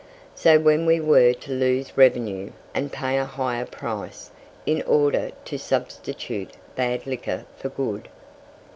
So 0.33 0.57
then 0.57 0.87
we 0.87 0.99
were 0.99 1.31
to 1.31 1.51
lose 1.51 1.95
revenue, 1.95 2.53
and 2.73 2.91
pay 2.91 3.19
a 3.19 3.25
higher 3.25 3.67
price, 3.67 4.31
in 4.65 4.81
order 4.81 5.29
to 5.45 5.59
substitute 5.59 6.53
bad 6.75 7.05
liquor 7.05 7.45
for 7.55 7.69
good. 7.69 8.07